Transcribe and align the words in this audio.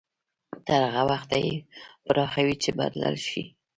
تر 0.67 0.81
هغه 0.93 1.03
وخته 1.11 1.35
يې 1.45 1.53
پراخوي 2.05 2.55
چې 2.63 2.69
بدل 2.79 3.15
شي. 3.27 3.43